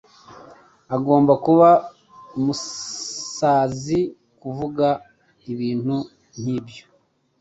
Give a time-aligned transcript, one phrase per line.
[0.95, 1.69] Agomba kuba
[2.37, 3.99] umusazi
[4.41, 4.87] kuvuga
[5.51, 5.95] ibintu
[6.39, 6.83] nkibyo.